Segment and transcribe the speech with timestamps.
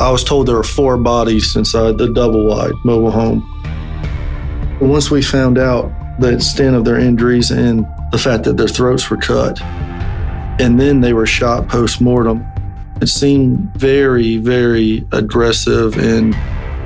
[0.00, 3.42] I was told there were four bodies inside the double wide mobile home.
[4.80, 5.90] Once we found out
[6.20, 9.60] the extent of their injuries and the fact that their throats were cut,
[10.60, 12.46] and then they were shot post mortem,
[13.00, 16.32] it seemed very, very aggressive and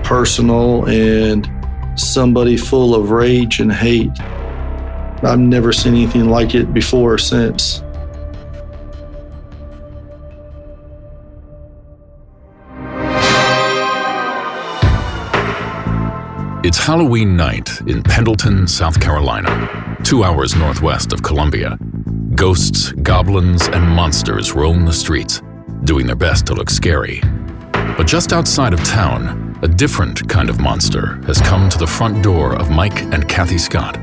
[0.05, 1.51] personal and
[1.97, 4.19] somebody full of rage and hate.
[5.23, 7.83] I've never seen anything like it before or since.
[16.65, 21.77] It's Halloween night in Pendleton, South Carolina, two hours northwest of Columbia.
[22.37, 25.43] Ghosts, goblins, and monsters roam the streets,
[25.83, 27.21] doing their best to look scary.
[27.73, 32.23] But just outside of town, a different kind of monster has come to the front
[32.23, 33.97] door of Mike and Kathy Scott.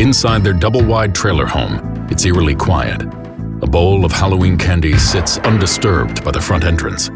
[0.00, 3.02] Inside their double wide trailer home, it's eerily quiet.
[3.02, 7.08] A bowl of Halloween candy sits undisturbed by the front entrance.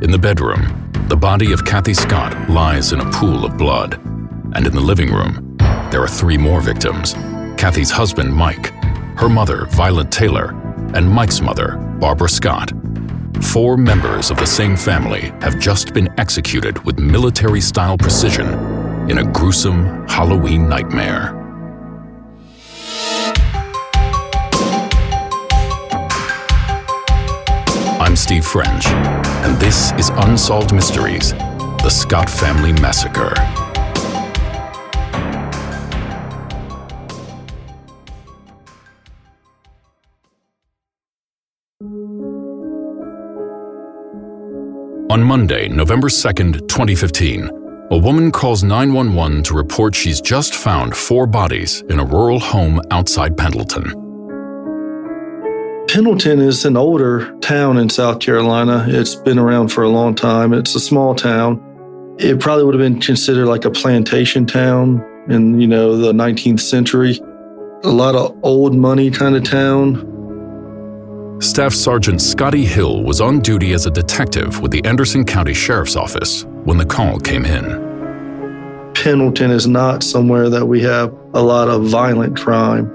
[0.00, 4.00] In the bedroom, the body of Kathy Scott lies in a pool of blood
[4.54, 5.56] and in the living room,
[5.90, 7.14] there are three more victims
[7.56, 8.72] Kathy's husband, Mike,
[9.18, 10.50] her mother, Violet Taylor,
[10.94, 12.72] and Mike's mother, Barbara Scott.
[13.40, 18.48] Four members of the same family have just been executed with military style precision
[19.08, 21.38] in a gruesome Halloween nightmare.
[28.00, 33.34] I'm Steve French, and this is Unsolved Mysteries The Scott Family Massacre.
[45.12, 47.50] On Monday, November 2nd, 2015,
[47.90, 52.80] a woman calls 911 to report she's just found four bodies in a rural home
[52.90, 53.84] outside Pendleton.
[55.86, 58.86] Pendleton is an older town in South Carolina.
[58.88, 60.54] It's been around for a long time.
[60.54, 61.60] It's a small town.
[62.18, 66.60] It probably would have been considered like a plantation town in, you know, the 19th
[66.60, 67.20] century.
[67.84, 70.21] A lot of old money kind of town.
[71.40, 75.96] Staff Sergeant Scotty Hill was on duty as a detective with the Anderson County Sheriff's
[75.96, 78.92] Office when the call came in.
[78.94, 82.90] Pendleton is not somewhere that we have a lot of violent crime.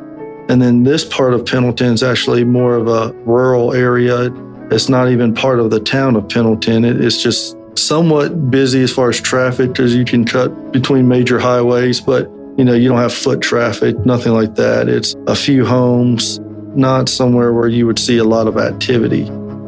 [0.49, 4.31] And then this part of Pendleton is actually more of a rural area.
[4.71, 6.85] It's not even part of the town of Pendleton.
[6.85, 11.99] It's just somewhat busy as far as traffic because you can cut between major highways,
[11.99, 14.89] but you know, you don't have foot traffic, nothing like that.
[14.89, 16.39] It's a few homes,
[16.77, 19.23] not somewhere where you would see a lot of activity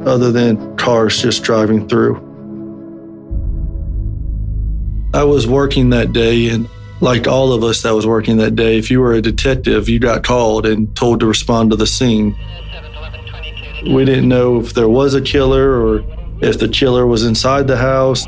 [0.06, 2.16] other than cars just driving through.
[5.14, 6.70] I was working that day, and
[7.02, 10.00] like all of us that was working that day, if you were a detective, you
[10.00, 12.36] got called and told to respond to the scene.
[13.92, 16.04] We didn't know if there was a killer or
[16.42, 18.26] if the killer was inside the house.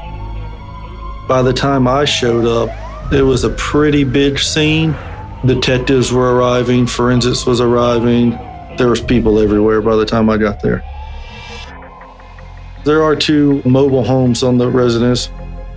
[1.27, 4.95] By the time I showed up, it was a pretty big scene.
[5.45, 8.31] Detectives were arriving, forensics was arriving,
[8.81, 10.83] there was people everywhere by the time I got there.
[12.83, 15.29] There are two mobile homes on the residence.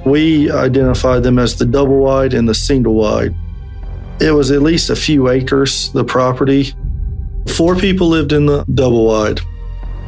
[0.06, 3.34] We identified them as the double wide and the single wide.
[4.22, 6.72] It was at least a few acres, the property.
[7.54, 9.41] Four people lived in the double wide.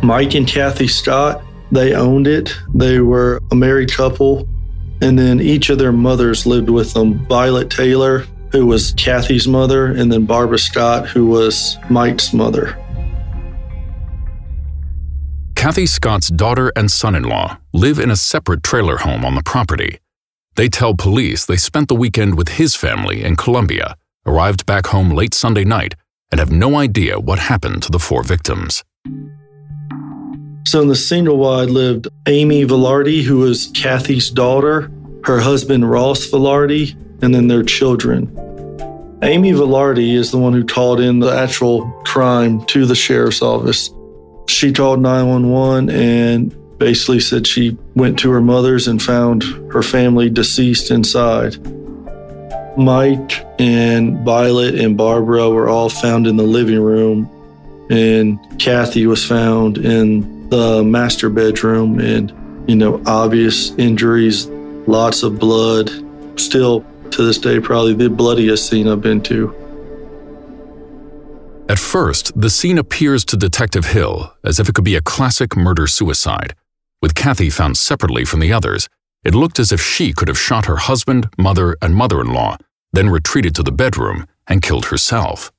[0.03, 2.57] Mike and Kathy Scott, they owned it.
[2.75, 4.49] They were a married couple.
[5.03, 7.27] And then each of their mothers lived with them.
[7.27, 12.75] Violet Taylor, who was Kathy's mother, and then Barbara Scott, who was Mike's mother.
[15.67, 19.43] Kathy Scott's daughter and son in law live in a separate trailer home on the
[19.43, 19.99] property.
[20.55, 25.11] They tell police they spent the weekend with his family in Columbia, arrived back home
[25.11, 25.97] late Sunday night,
[26.31, 28.85] and have no idea what happened to the four victims.
[30.67, 34.89] So in the single wide lived Amy Velarde, who was Kathy's daughter,
[35.25, 38.29] her husband Ross Velarde, and then their children.
[39.25, 43.91] Amy Velarde is the one who called in the actual crime to the sheriff's office.
[44.47, 50.31] She called 911 and basically said she went to her mother's and found her family
[50.31, 51.57] deceased inside.
[52.77, 57.29] Mike and Violet and Barbara were all found in the living room,
[57.91, 62.33] and Kathy was found in the master bedroom and,
[62.69, 64.47] you know, obvious injuries,
[64.87, 65.91] lots of blood.
[66.39, 69.55] Still, to this day, probably the bloodiest scene I've been to.
[71.69, 75.57] At first, the scene appears to Detective Hill as if it could be a classic
[75.57, 76.55] murder suicide.
[77.03, 78.89] With Kathy found separately from the others,
[79.25, 82.57] it looked as if she could have shot her husband, mother, and mother in law,
[82.93, 85.51] then retreated to the bedroom and killed herself.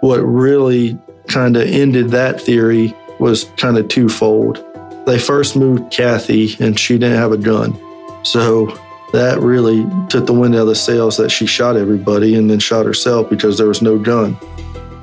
[0.00, 0.96] What really
[1.26, 4.64] kind of ended that theory was kind of twofold.
[5.04, 7.76] They first moved Kathy, and she didn't have a gun.
[8.22, 8.78] So
[9.14, 12.58] that really took the wind out of the sails that she shot everybody and then
[12.58, 14.36] shot herself because there was no gun.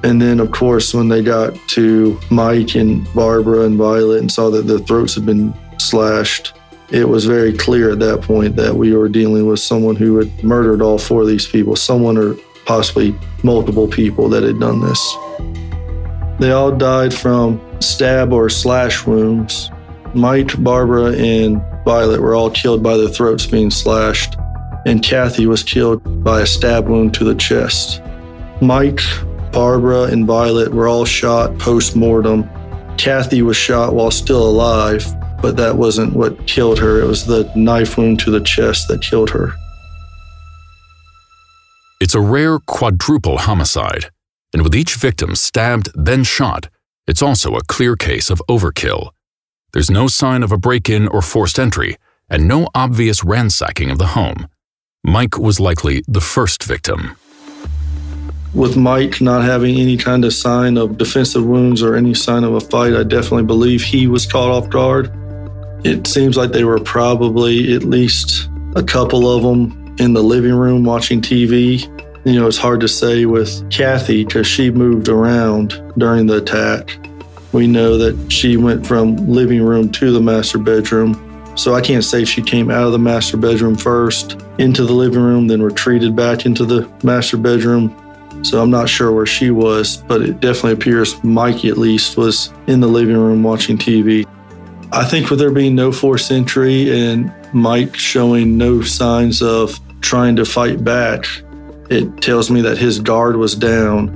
[0.03, 4.49] And then, of course, when they got to Mike and Barbara and Violet and saw
[4.49, 6.51] that their throats had been slashed,
[6.89, 10.43] it was very clear at that point that we were dealing with someone who had
[10.43, 12.35] murdered all four of these people, someone or
[12.65, 15.17] possibly multiple people that had done this.
[16.37, 19.71] They all died from stab or slash wounds.
[20.13, 24.35] Mike, Barbara, and Violet were all killed by their throats being slashed,
[24.85, 28.01] and Kathy was killed by a stab wound to the chest.
[28.61, 29.01] Mike,
[29.51, 32.49] Barbara, and Violet were all shot post mortem.
[32.97, 35.05] Kathy was shot while still alive,
[35.41, 37.01] but that wasn't what killed her.
[37.01, 39.53] It was the knife wound to the chest that killed her.
[41.99, 44.09] It's a rare quadruple homicide,
[44.53, 46.69] and with each victim stabbed, then shot,
[47.07, 49.11] it's also a clear case of overkill.
[49.73, 51.97] There's no sign of a break in or forced entry,
[52.29, 54.47] and no obvious ransacking of the home.
[55.03, 57.15] Mike was likely the first victim.
[58.53, 62.53] With Mike not having any kind of sign of defensive wounds or any sign of
[62.53, 65.09] a fight, I definitely believe he was caught off guard.
[65.85, 70.53] It seems like they were probably at least a couple of them in the living
[70.53, 71.81] room watching TV.
[72.25, 76.97] You know, it's hard to say with Kathy because she moved around during the attack.
[77.51, 81.27] We know that she went from living room to the master bedroom.
[81.57, 85.21] So I can't say she came out of the master bedroom first into the living
[85.21, 87.95] room, then retreated back into the master bedroom.
[88.43, 92.51] So I'm not sure where she was, but it definitely appears Mikey, at least, was
[92.67, 94.25] in the living room watching TV.
[94.93, 100.35] I think with there being no forced entry and Mike showing no signs of trying
[100.37, 101.25] to fight back,
[101.89, 104.07] it tells me that his guard was down,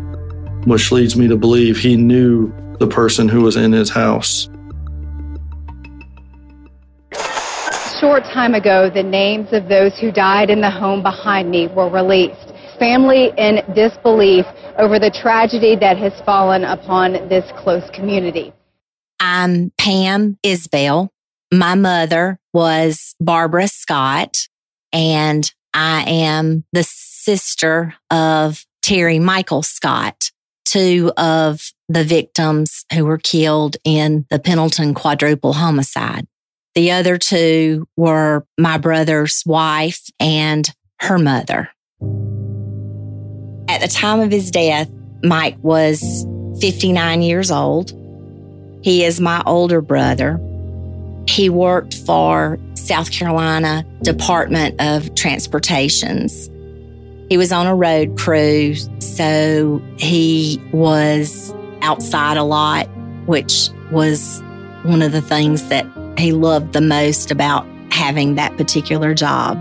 [0.66, 4.50] which leads me to believe he knew the person who was in his house.
[8.00, 11.90] Short time ago, the names of those who died in the home behind me were
[11.90, 12.54] released.
[12.78, 14.46] Family in disbelief
[14.78, 18.54] over the tragedy that has fallen upon this close community.
[19.20, 21.10] I'm Pam Isbell.
[21.54, 24.50] My mother was Barbara Scott,
[24.92, 30.32] and I am the sister of Terry Michael Scott,
[30.66, 36.26] two of the victims who were killed in the Pendleton quadruple homicide.
[36.74, 40.70] The other two were my brother's wife and
[41.02, 41.70] her mother.
[43.70, 44.90] At the time of his death,
[45.24, 46.26] Mike was
[46.60, 47.92] 59 years old.
[48.84, 50.40] He is my older brother.
[51.28, 56.50] He worked for South Carolina Department of Transportations
[57.30, 58.76] he was on a road crew,
[59.16, 62.88] so he was outside a lot,
[63.28, 64.42] which was
[64.84, 65.86] one of the things that
[66.18, 69.58] he loved the most about having that particular job.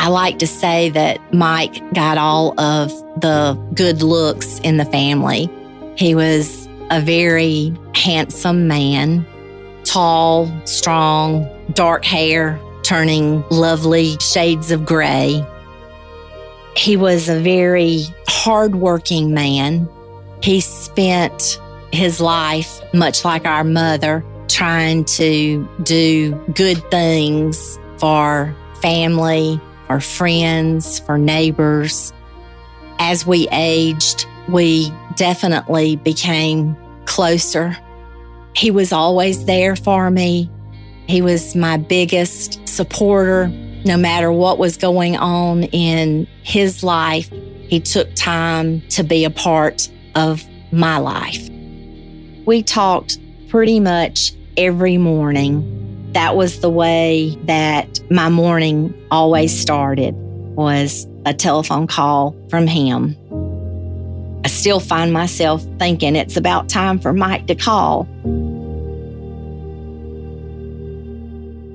[0.00, 5.48] I like to say that Mike got all of the good looks in the family.
[5.96, 9.26] He was a very handsome man,
[9.84, 15.44] tall, strong, dark hair, turning lovely shades of gray.
[16.76, 19.88] He was a very hardworking man.
[20.42, 21.60] He spent
[21.92, 31.00] his life, much like our mother, trying to do good things for family, for friends,
[31.00, 32.12] for neighbors.
[32.98, 37.76] As we aged, we definitely became closer.
[38.54, 40.50] He was always there for me.
[41.08, 43.48] He was my biggest supporter,
[43.84, 47.30] no matter what was going on in his life,
[47.68, 51.48] he took time to be a part of my life.
[52.46, 53.18] We talked
[53.48, 56.12] pretty much every morning.
[56.12, 60.14] That was the way that my morning always started
[60.56, 63.16] was a telephone call from him.
[64.44, 68.08] I still find myself thinking it's about time for Mike to call.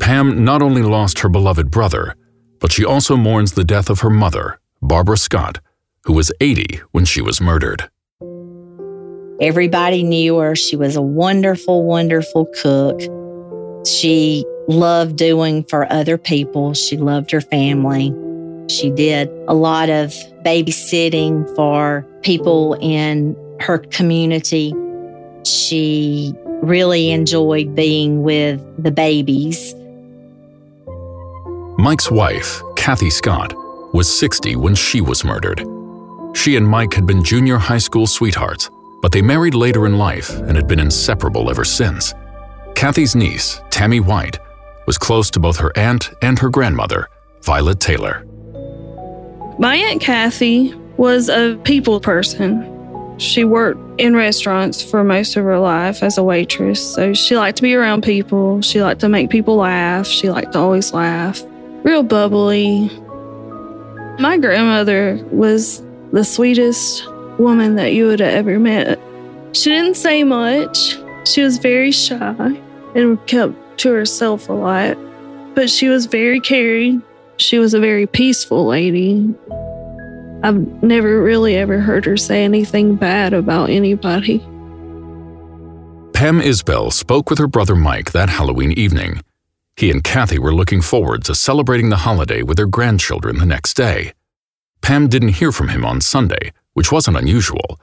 [0.06, 2.16] Pam not only lost her beloved brother,
[2.60, 5.60] but she also mourns the death of her mother, Barbara Scott,
[6.04, 7.90] who was 80 when she was murdered.
[9.42, 10.56] Everybody knew her.
[10.56, 13.02] She was a wonderful, wonderful cook.
[13.88, 16.76] She loved doing for other people.
[16.76, 18.14] She loved her family.
[18.70, 24.72] She did a lot of babysitting for people in her community.
[25.46, 26.32] She
[26.62, 29.74] really enjoyed being with the babies.
[31.86, 33.54] Mike's wife, Kathy Scott,
[33.94, 35.64] was 60 when she was murdered.
[36.34, 38.72] She and Mike had been junior high school sweethearts,
[39.04, 42.16] but they married later in life and had been inseparable ever since.
[42.74, 44.40] Kathy's niece, Tammy White,
[44.88, 47.08] was close to both her aunt and her grandmother,
[47.44, 48.26] Violet Taylor.
[49.60, 52.66] My Aunt Kathy was a people person.
[53.20, 56.96] She worked in restaurants for most of her life as a waitress.
[56.96, 58.64] So she liked to be around people.
[58.64, 60.08] She liked to make people laugh.
[60.08, 61.44] She liked to always laugh.
[61.86, 62.90] Real bubbly.
[64.18, 69.00] My grandmother was the sweetest woman that you would have ever met.
[69.54, 70.98] She didn't say much.
[71.26, 72.60] She was very shy
[72.96, 74.98] and kept to herself a lot,
[75.54, 77.04] but she was very caring.
[77.38, 79.32] She was a very peaceful lady.
[80.42, 84.40] I've never really ever heard her say anything bad about anybody.
[86.14, 89.22] Pam Isbell spoke with her brother Mike that Halloween evening.
[89.78, 93.74] He and Kathy were looking forward to celebrating the holiday with their grandchildren the next
[93.76, 94.14] day.
[94.82, 97.80] Pam didn't hear from him on Sunday, which wasn't unusual.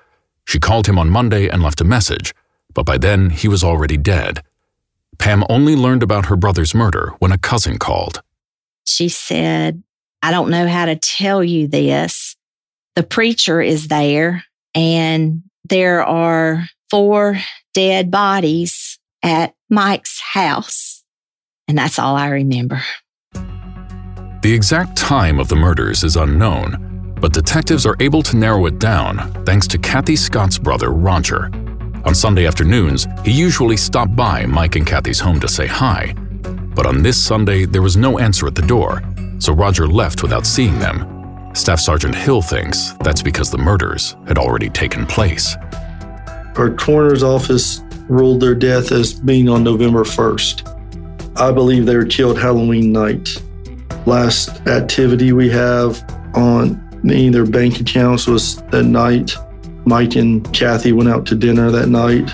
[0.46, 2.34] She called him on Monday and left a message,
[2.74, 4.42] but by then he was already dead.
[5.18, 8.22] Pam only learned about her brother's murder when a cousin called.
[8.84, 9.82] She said,
[10.22, 12.36] I don't know how to tell you this.
[12.94, 14.44] The preacher is there,
[14.74, 17.38] and there are four
[17.74, 20.91] dead bodies at Mike's house.
[21.72, 22.82] And that's all I remember.
[23.32, 28.78] The exact time of the murders is unknown, but detectives are able to narrow it
[28.78, 31.46] down thanks to Kathy Scott's brother, Roger.
[32.04, 36.12] On Sunday afternoons, he usually stopped by Mike and Kathy's home to say hi.
[36.74, 39.02] But on this Sunday, there was no answer at the door,
[39.38, 41.54] so Roger left without seeing them.
[41.54, 45.56] Staff Sergeant Hill thinks that's because the murders had already taken place.
[46.54, 50.68] Our coroner's office ruled their death as being on November 1st.
[51.36, 53.42] I believe they were killed Halloween night.
[54.06, 56.02] Last activity we have
[56.34, 59.34] on their bank accounts was that night.
[59.84, 62.30] Mike and Kathy went out to dinner that night.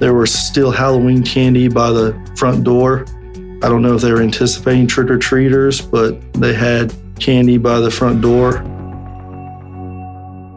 [0.00, 3.04] There was still Halloween candy by the front door.
[3.62, 7.80] I don't know if they were anticipating trick or treaters, but they had candy by
[7.80, 8.64] the front door.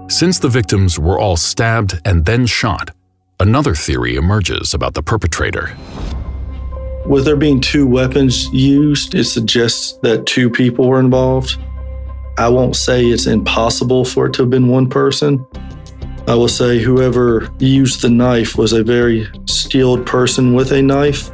[0.09, 2.91] Since the victims were all stabbed and then shot,
[3.39, 5.75] another theory emerges about the perpetrator.
[7.05, 11.57] With there being two weapons used, it suggests that two people were involved.
[12.37, 15.45] I won't say it's impossible for it to have been one person.
[16.27, 21.31] I will say whoever used the knife was a very skilled person with a knife.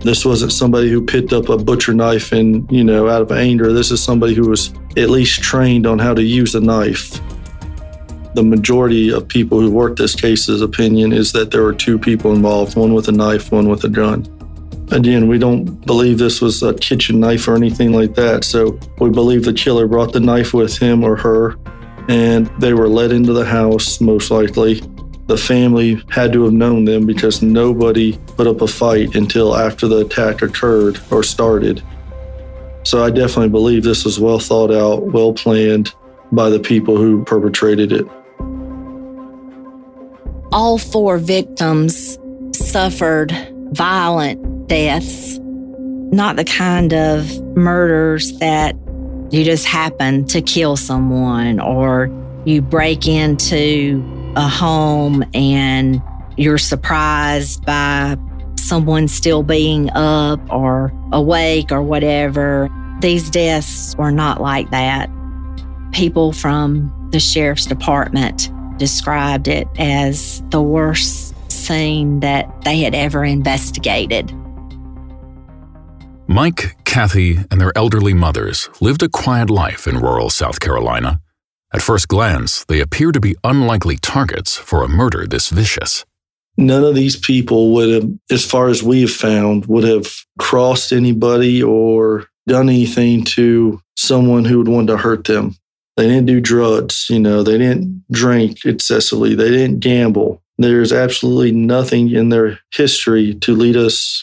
[0.00, 3.72] This wasn't somebody who picked up a butcher knife and, you know, out of anger.
[3.72, 7.20] This is somebody who was at least trained on how to use a knife.
[8.34, 12.32] The majority of people who worked this case's opinion is that there were two people
[12.32, 14.26] involved, one with a knife, one with a gun.
[14.92, 18.44] Again, we don't believe this was a kitchen knife or anything like that.
[18.44, 21.56] So we believe the killer brought the knife with him or her
[22.08, 24.82] and they were led into the house, most likely.
[25.28, 29.86] The family had to have known them because nobody put up a fight until after
[29.86, 31.84] the attack occurred or started.
[32.82, 35.94] So I definitely believe this was well thought out, well planned
[36.32, 38.06] by the people who perpetrated it.
[40.50, 42.18] All four victims
[42.52, 43.30] suffered
[43.70, 45.40] violent deaths,
[46.12, 48.76] not the kind of murders that
[49.30, 52.08] you just happen to kill someone or
[52.44, 54.00] you break into
[54.36, 56.00] a home and
[56.36, 58.16] you're surprised by
[58.56, 62.68] someone still being up or awake or whatever.
[63.00, 65.10] These deaths were not like that.
[65.90, 73.24] People from the sheriff's department described it as the worst scene that they had ever
[73.24, 74.32] investigated.
[76.32, 81.20] Mike, Kathy, and their elderly mothers lived a quiet life in rural South Carolina.
[81.74, 86.04] At first glance, they appear to be unlikely targets for a murder this vicious.
[86.56, 90.06] None of these people would have, as far as we have found, would have
[90.38, 95.56] crossed anybody or done anything to someone who would want to hurt them.
[95.96, 100.40] They didn't do drugs, you know, they didn't drink excessively, they didn't gamble.
[100.58, 104.22] There's absolutely nothing in their history to lead us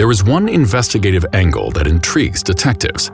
[0.00, 3.10] There is one investigative angle that intrigues detectives.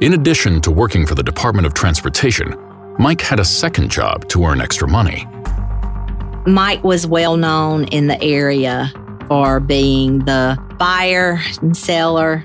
[0.00, 2.56] In addition to working for the Department of Transportation,
[2.98, 5.28] Mike had a second job to earn extra money.
[6.44, 8.92] Mike was well known in the area
[9.28, 12.44] for being the buyer and seller.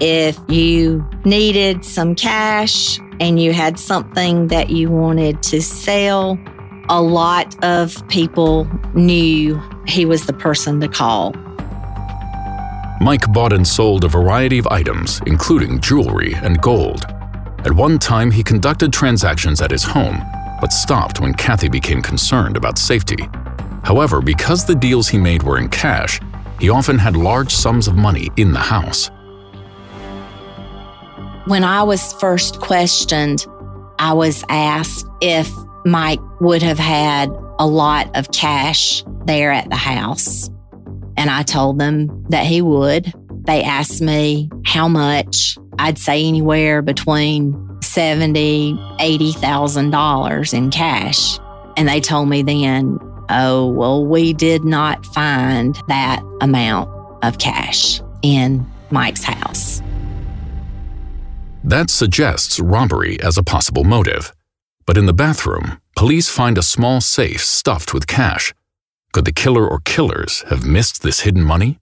[0.00, 6.36] If you needed some cash and you had something that you wanted to sell,
[6.88, 11.36] a lot of people knew he was the person to call.
[13.00, 17.04] Mike bought and sold a variety of items, including jewelry and gold.
[17.64, 20.20] At one time, he conducted transactions at his home,
[20.60, 23.28] but stopped when Kathy became concerned about safety.
[23.84, 26.20] However, because the deals he made were in cash,
[26.58, 29.10] he often had large sums of money in the house.
[31.46, 33.46] When I was first questioned,
[34.00, 35.50] I was asked if
[35.86, 40.50] Mike would have had a lot of cash there at the house.
[41.18, 43.12] And I told them that he would.
[43.44, 45.58] They asked me how much.
[45.80, 51.38] I'd say anywhere between seventy, eighty thousand dollars in cash.
[51.76, 52.98] And they told me then,
[53.30, 56.88] oh, well, we did not find that amount
[57.24, 59.82] of cash in Mike's house.
[61.64, 64.32] That suggests robbery as a possible motive.
[64.86, 68.54] But in the bathroom, police find a small safe stuffed with cash.
[69.12, 71.78] Could the killer or killers have missed this hidden money?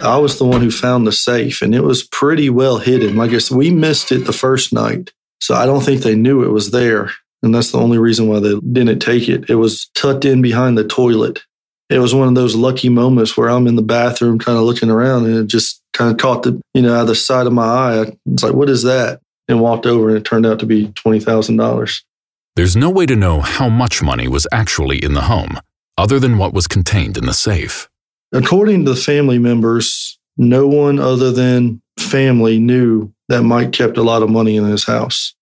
[0.00, 3.16] I was the one who found the safe, and it was pretty well hidden.
[3.16, 5.12] Like I said, we missed it the first night.
[5.40, 7.10] So I don't think they knew it was there.
[7.42, 9.50] And that's the only reason why they didn't take it.
[9.50, 11.42] It was tucked in behind the toilet.
[11.90, 14.88] It was one of those lucky moments where I'm in the bathroom kind of looking
[14.88, 17.52] around and it just kind of caught the, you know, out of the side of
[17.52, 18.00] my eye.
[18.00, 19.20] I was like, what is that?
[19.46, 22.02] And walked over and it turned out to be $20,000.
[22.56, 25.58] There's no way to know how much money was actually in the home,
[25.98, 27.88] other than what was contained in the safe.
[28.32, 34.04] According to the family members, no one other than family knew that Mike kept a
[34.04, 35.34] lot of money in his house.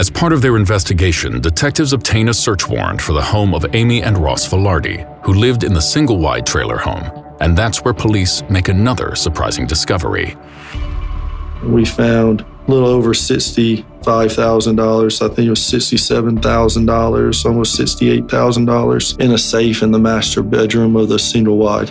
[0.00, 4.02] As part of their investigation, detectives obtain a search warrant for the home of Amy
[4.02, 7.04] and Ross Velarde, who lived in the single wide trailer home.
[7.42, 10.38] And that's where police make another surprising discovery.
[11.62, 15.22] We found a little over $65,000.
[15.22, 21.08] I think it was $67,000, almost $68,000 in a safe in the master bedroom of
[21.08, 21.90] the single wide.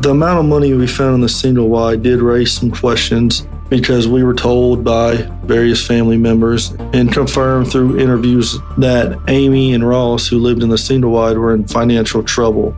[0.00, 4.08] The amount of money we found in the single wide did raise some questions because
[4.08, 10.26] we were told by various family members and confirmed through interviews that Amy and Ross,
[10.26, 12.74] who lived in the single wide, were in financial trouble.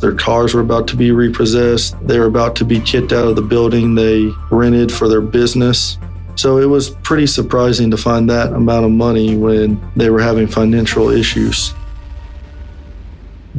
[0.00, 1.96] Their cars were about to be repossessed.
[2.06, 5.98] They were about to be kicked out of the building they rented for their business.
[6.36, 10.46] So it was pretty surprising to find that amount of money when they were having
[10.46, 11.74] financial issues.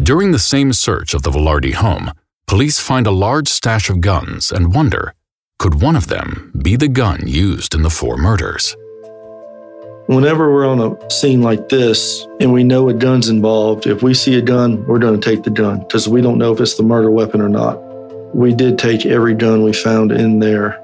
[0.01, 2.11] During the same search of the Velarde home,
[2.47, 5.13] police find a large stash of guns and wonder
[5.59, 8.77] could one of them be the gun used in the four murders?
[10.09, 14.11] Whenever we're on a scene like this and we know a gun's involved, if we
[14.15, 16.77] see a gun, we're going to take the gun because we don't know if it's
[16.77, 17.75] the murder weapon or not.
[18.33, 20.83] We did take every gun we found in there.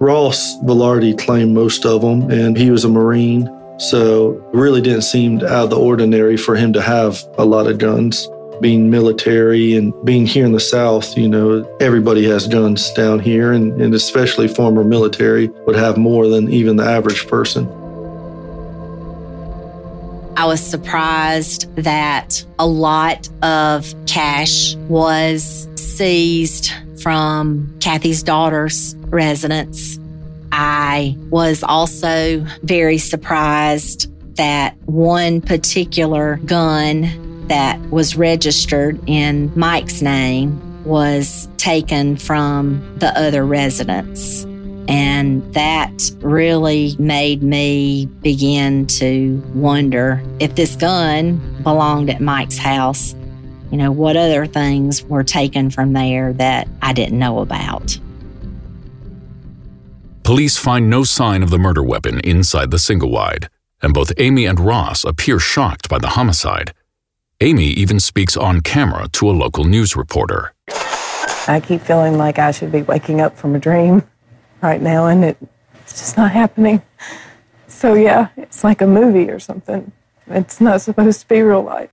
[0.00, 3.48] Ross Velarde claimed most of them, and he was a Marine,
[3.78, 7.68] so it really didn't seem out of the ordinary for him to have a lot
[7.68, 8.28] of guns
[8.60, 13.52] being military and being here in the South, you know, everybody has guns down here,
[13.52, 17.70] and, and especially former military would have more than even the average person.
[20.36, 26.70] I was surprised that a lot of cash was seized
[27.00, 29.98] from Kathy's daughter's residence.
[30.52, 40.84] I was also very surprised that one particular gun that was registered in Mike's name
[40.84, 44.45] was taken from the other residents.
[44.88, 53.14] And that really made me begin to wonder if this gun belonged at Mike's house.
[53.70, 57.98] You know, what other things were taken from there that I didn't know about?
[60.22, 63.48] Police find no sign of the murder weapon inside the single wide,
[63.82, 66.72] and both Amy and Ross appear shocked by the homicide.
[67.40, 70.52] Amy even speaks on camera to a local news reporter.
[71.48, 74.02] I keep feeling like I should be waking up from a dream
[74.62, 75.36] right now, and it,
[75.80, 76.82] it's just not happening.
[77.66, 79.92] So, yeah, it's like a movie or something.
[80.28, 81.90] It's not supposed to be real life.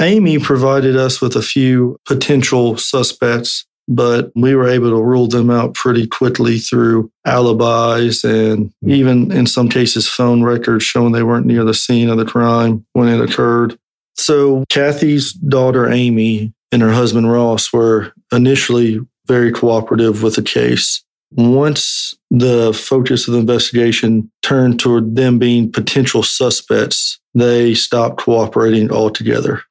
[0.00, 5.50] Amy provided us with a few potential suspects, but we were able to rule them
[5.50, 11.46] out pretty quickly through alibis and even in some cases phone records showing they weren't
[11.46, 13.78] near the scene of the crime when it occurred.
[14.14, 21.04] So Kathy's daughter Amy and her husband Ross were initially very cooperative with the case.
[21.36, 28.90] Once the focus of the investigation turned toward them being potential suspects, they stopped cooperating
[28.90, 29.62] altogether.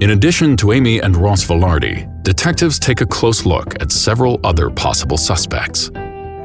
[0.00, 4.70] In addition to Amy and Ross Velarde, detectives take a close look at several other
[4.70, 5.90] possible suspects.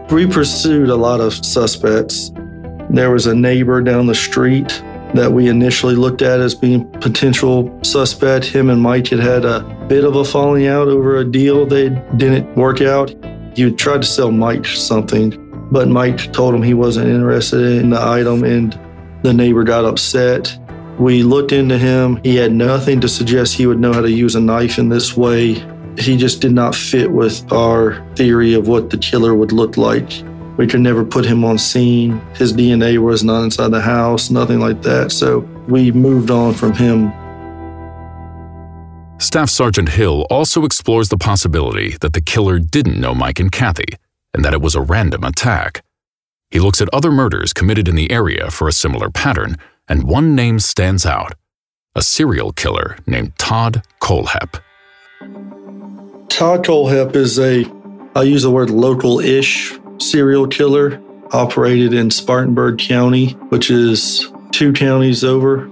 [0.10, 2.32] We pursued a lot of suspects.
[2.90, 4.68] There was a neighbor down the street
[5.14, 8.46] that we initially looked at as being potential suspect.
[8.46, 11.90] Him and Mike had had a bit of a falling out over a deal they
[12.18, 13.14] didn't work out.
[13.56, 15.38] He tried to sell Mike something,
[15.72, 18.80] but Mike told him he wasn't interested in the item, and
[19.24, 20.58] the neighbor got upset.
[21.00, 22.20] We looked into him.
[22.24, 25.18] He had nothing to suggest he would know how to use a knife in this
[25.18, 25.56] way.
[25.98, 30.12] He just did not fit with our theory of what the killer would look like.
[30.58, 32.22] We could never put him on scene.
[32.36, 35.12] His DNA was not inside the house, nothing like that.
[35.12, 37.12] So we moved on from him
[39.22, 43.86] Staff Sergeant Hill also explores the possibility that the killer didn't know Mike and Kathy
[44.34, 45.84] and that it was a random attack.
[46.50, 49.58] He looks at other murders committed in the area for a similar pattern,
[49.88, 51.36] and one name stands out
[51.96, 54.60] a serial killer named Todd Kohlhepp.
[56.28, 57.64] Todd Kohlhepp is a,
[58.16, 61.00] I use the word local ish serial killer,
[61.32, 65.70] operated in Spartanburg County, which is two counties over.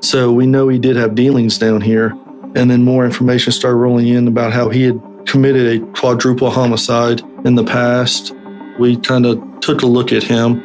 [0.00, 2.16] So we know he did have dealings down here.
[2.56, 7.20] And then more information started rolling in about how he had committed a quadruple homicide
[7.44, 8.34] in the past.
[8.78, 10.62] We kind of took a look at him.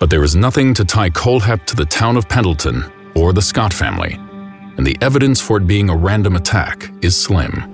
[0.00, 2.84] But there is nothing to tie Kohlhepp to the town of Pendleton
[3.14, 4.14] or the Scott family,
[4.76, 7.72] and the evidence for it being a random attack is slim.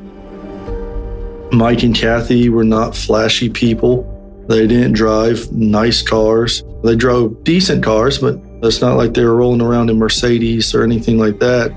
[1.52, 4.06] Mike and Kathy were not flashy people.
[4.48, 6.62] They didn't drive nice cars.
[6.84, 10.84] They drove decent cars, but it's not like they were rolling around in Mercedes or
[10.84, 11.72] anything like that.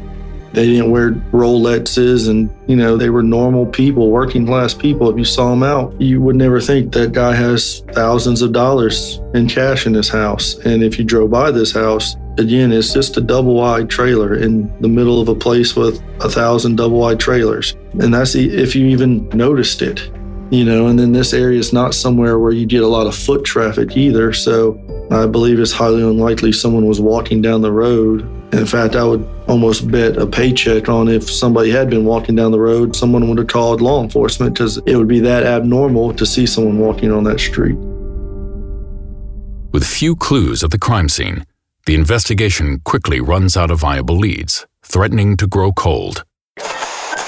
[0.56, 5.10] They didn't wear Rolexes and, you know, they were normal people, working class people.
[5.10, 9.20] If you saw them out, you would never think that guy has thousands of dollars
[9.34, 10.58] in cash in his house.
[10.60, 14.74] And if you drove by this house, again, it's just a double wide trailer in
[14.80, 17.76] the middle of a place with a thousand double wide trailers.
[18.00, 20.10] And that's if you even noticed it,
[20.52, 23.16] you know, and then this area is not somewhere where you get a lot of
[23.16, 24.32] foot traffic either.
[24.32, 24.80] So
[25.12, 29.28] I believe it's highly unlikely someone was walking down the road in fact, I would
[29.48, 33.38] almost bet a paycheck on if somebody had been walking down the road, someone would
[33.38, 37.26] have called law enforcement because it would be that abnormal to see someone walking on
[37.26, 37.76] that street.
[39.74, 41.46] With few clues at the crime scene,
[41.86, 46.24] the investigation quickly runs out of viable leads, threatening to grow cold.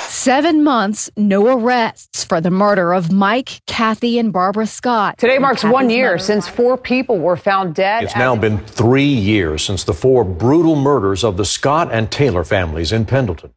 [0.10, 5.18] Seven months, no arrests for the murder of Mike, Kathy, and Barbara Scott.
[5.18, 8.04] Today marks one year since four people were found dead.
[8.04, 12.46] It's now been three years since the four brutal murders of the Scott and Taylor
[12.46, 13.52] families in Pendleton.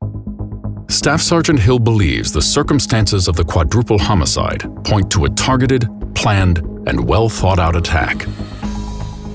[0.89, 6.59] Staff Sergeant Hill believes the circumstances of the quadruple homicide point to a targeted, planned,
[6.89, 8.27] and well thought out attack.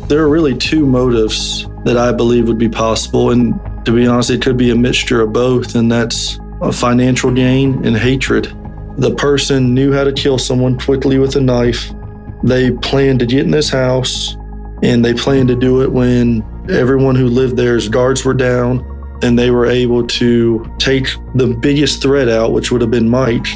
[0.09, 3.31] There are really two motives that I believe would be possible.
[3.31, 5.75] And to be honest, it could be a mixture of both.
[5.75, 8.51] And that's of financial gain and hatred.
[8.97, 11.91] The person knew how to kill someone quickly with a knife.
[12.43, 14.37] They planned to get in this house
[14.83, 18.83] and they planned to do it when everyone who lived there's guards were down
[19.21, 23.47] and they were able to take the biggest threat out, which would have been Mike,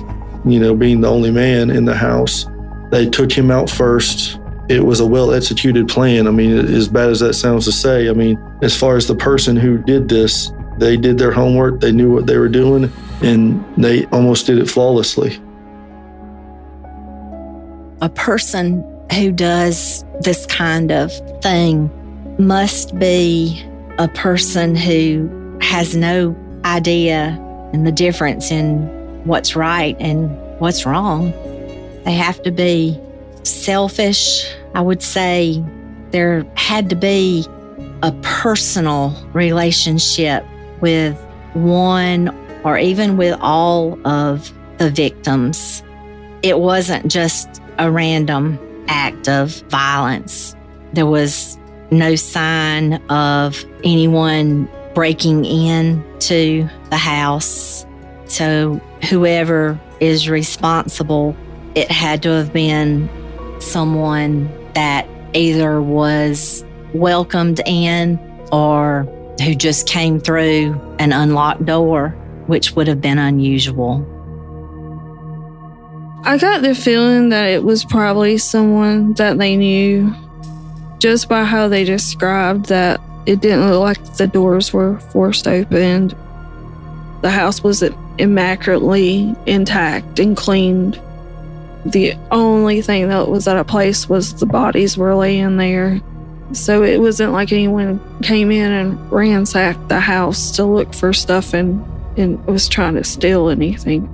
[0.45, 2.45] you know, being the only man in the house.
[2.91, 4.39] They took him out first.
[4.67, 6.27] It was a well executed plan.
[6.27, 9.15] I mean, as bad as that sounds to say, I mean, as far as the
[9.15, 13.63] person who did this, they did their homework, they knew what they were doing, and
[13.77, 15.39] they almost did it flawlessly.
[18.01, 21.11] A person who does this kind of
[21.41, 21.91] thing
[22.39, 23.65] must be
[23.97, 27.37] a person who has no idea
[27.73, 28.87] and the difference in
[29.25, 31.31] what's right and what's wrong.
[32.05, 32.97] They have to be
[33.43, 34.49] selfish.
[34.73, 35.63] I would say
[36.11, 37.45] there had to be
[38.01, 40.45] a personal relationship
[40.81, 41.17] with
[41.53, 42.29] one
[42.63, 45.83] or even with all of the victims.
[46.41, 50.55] It wasn't just a random act of violence.
[50.93, 51.57] There was
[51.91, 57.85] no sign of anyone breaking in to the house.
[58.25, 61.35] So, whoever is responsible,
[61.75, 63.09] it had to have been
[63.59, 66.63] someone that either was
[66.93, 68.19] welcomed in
[68.51, 69.07] or
[69.39, 72.10] who just came through an unlocked door,
[72.47, 74.06] which would have been unusual.
[76.23, 80.13] I got the feeling that it was probably someone that they knew
[80.99, 86.10] just by how they described that it didn't look like the doors were forced open.
[87.21, 87.84] The house was
[88.17, 91.02] immaculately intact and cleaned.
[91.86, 96.02] The only thing that was out of place was the bodies were laying there.
[96.51, 101.53] So it wasn't like anyone came in and ransacked the house to look for stuff
[101.53, 101.85] and,
[102.17, 104.09] and was trying to steal anything.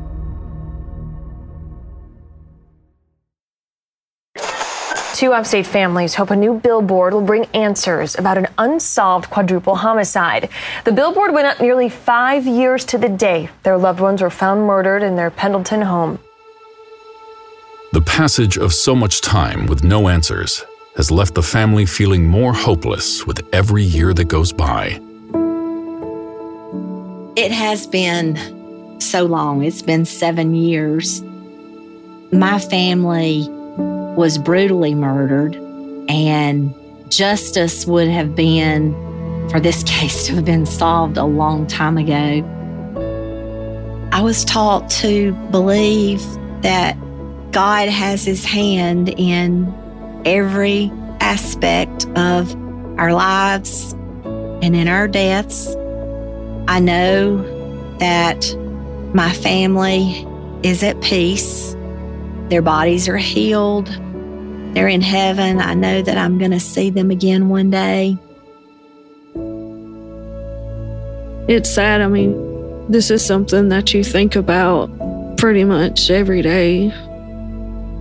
[5.13, 10.49] Two upstate families hope a new billboard will bring answers about an unsolved quadruple homicide.
[10.83, 14.67] The billboard went up nearly five years to the day their loved ones were found
[14.67, 16.19] murdered in their Pendleton home.
[17.93, 22.53] The passage of so much time with no answers has left the family feeling more
[22.53, 24.99] hopeless with every year that goes by.
[27.35, 31.21] It has been so long, it's been seven years.
[32.31, 33.45] My family
[34.17, 35.55] was brutally murdered,
[36.07, 36.73] and
[37.09, 38.93] justice would have been,
[39.49, 42.51] for this case to have been solved a long time ago.
[44.13, 46.23] I was taught to believe
[46.61, 46.97] that
[47.51, 49.73] God has his hand in
[50.25, 52.53] every aspect of
[52.99, 53.93] our lives
[54.61, 55.75] and in our deaths.
[56.67, 57.37] I know
[57.99, 58.55] that
[59.13, 60.27] my family
[60.63, 61.75] is at peace.
[62.49, 63.87] Their bodies are healed.
[64.73, 65.61] They're in heaven.
[65.61, 68.17] I know that I'm going to see them again one day.
[71.47, 72.01] It's sad.
[72.01, 74.89] I mean, this is something that you think about
[75.37, 76.91] pretty much every day.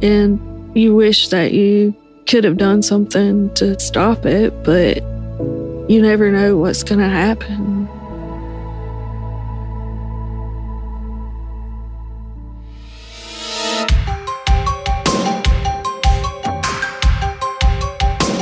[0.03, 0.41] And
[0.77, 1.95] you wish that you
[2.27, 4.97] could have done something to stop it, but
[5.91, 7.89] you never know what's going to happen.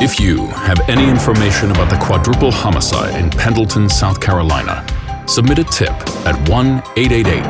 [0.01, 4.85] If you have any information about the quadruple homicide in Pendleton, South Carolina,
[5.29, 5.93] submit a tip
[6.27, 6.67] at 1
[6.97, 7.43] 888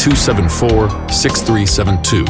[0.00, 2.24] 274 6372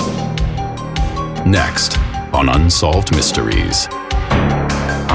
[1.49, 1.97] Next
[2.33, 3.87] on Unsolved Mysteries.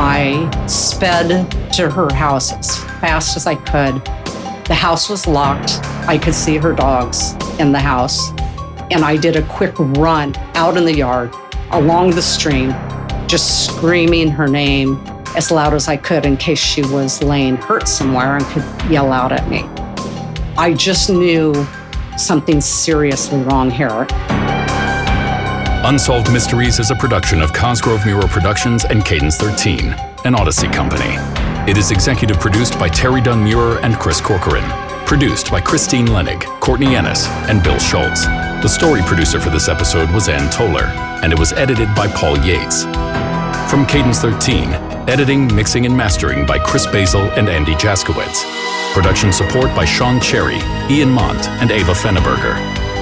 [0.01, 4.05] I sped to her house as fast as I could.
[4.67, 5.81] The house was locked.
[6.07, 8.31] I could see her dogs in the house.
[8.91, 11.35] And I did a quick run out in the yard
[11.73, 12.71] along the stream,
[13.29, 14.97] just screaming her name
[15.37, 19.13] as loud as I could in case she was laying hurt somewhere and could yell
[19.13, 19.65] out at me.
[20.57, 21.55] I just knew
[22.17, 24.07] something seriously wrong here.
[25.85, 31.15] Unsolved Mysteries is a production of Cosgrove Meurer Productions and Cadence 13, an Odyssey company.
[31.71, 34.88] It is executive produced by Terry Dunn Meurer and Chris Corcoran.
[35.09, 38.27] Produced by Christine Lenig, Courtney Ennis, and Bill Schultz.
[38.27, 40.85] The story producer for this episode was Ann Toller,
[41.25, 42.83] and it was edited by Paul Yates.
[43.71, 44.69] From Cadence 13,
[45.09, 48.45] editing, mixing, and mastering by Chris Basil and Andy Jaskowitz.
[48.93, 50.59] Production support by Sean Cherry,
[50.95, 52.53] Ian Mont, and Ava Fenneberger.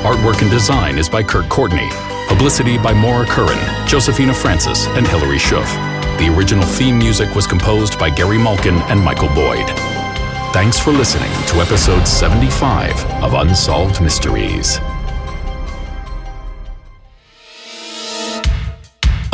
[0.05, 1.89] Artwork and design is by Kurt Courtney.
[2.29, 5.75] Publicity by Maura Curran, Josephina Francis, and Hilary Schuff.
[6.21, 9.96] The original theme music was composed by Gary Malkin and Michael Boyd.
[10.57, 14.79] Thanks for listening to episode 75 of Unsolved Mysteries.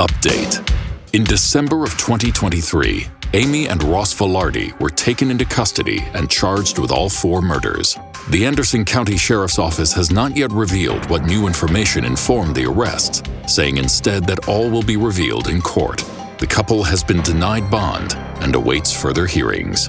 [0.01, 0.69] Update.
[1.13, 6.91] In December of 2023, Amy and Ross Velarde were taken into custody and charged with
[6.91, 7.97] all four murders.
[8.31, 13.23] The Anderson County Sheriff's Office has not yet revealed what new information informed the arrests,
[13.47, 16.05] saying instead that all will be revealed in court.
[16.41, 19.89] The couple has been denied bond and awaits further hearings.